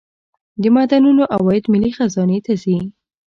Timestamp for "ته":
2.45-2.53